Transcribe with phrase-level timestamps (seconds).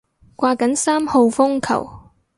[0.35, 1.87] 掛緊三號風球